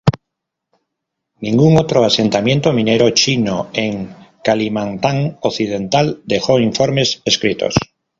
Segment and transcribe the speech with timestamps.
[1.41, 4.11] Ningún otro asentamiento minero chino en
[4.43, 7.75] Kalimantan Occidental dejó informes escritos.